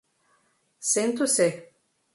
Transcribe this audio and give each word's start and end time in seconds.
Sento 0.93 1.27
Sé 1.27 1.49